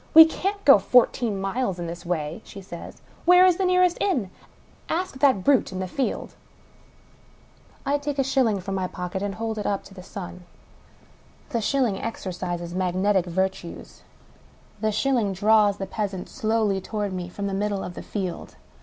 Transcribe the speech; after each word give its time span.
"We 0.15 0.25
can't 0.25 0.65
go 0.65 0.79
fourteen 0.79 1.39
miles 1.39 1.77
in 1.77 1.85
this 1.85 2.07
way," 2.07 2.41
she 2.43 2.59
says. 2.59 3.03
*' 3.11 3.25
Where 3.25 3.45
is 3.45 3.57
the 3.57 3.65
nearest 3.65 3.99
inn? 4.01 4.31
Ask 4.89 5.19
that 5.19 5.43
brute 5.43 5.71
in 5.71 5.77
the 5.77 5.87
field!" 5.87 6.33
I 7.85 7.99
take 7.99 8.17
a 8.17 8.23
shilling 8.23 8.61
from 8.61 8.73
my 8.73 8.87
pocket 8.87 9.21
and 9.21 9.35
hold 9.35 9.59
it 9.59 9.67
up 9.67 9.87
in 9.89 9.93
the 9.93 10.01
sun. 10.01 10.45
The 11.49 11.61
shilling 11.61 12.01
exercises 12.01 12.73
magnetic 12.73 13.27
virtues. 13.27 14.01
The 14.79 14.87
shil 14.87 15.13
ling 15.13 15.33
draws 15.33 15.77
the 15.77 15.85
peasant 15.85 16.29
slowly 16.29 16.81
toward 16.81 17.13
me 17.13 17.29
from 17.29 17.45
the 17.45 17.53
middle 17.53 17.83
of 17.83 17.93
the 17.93 18.01
field. 18.01 18.55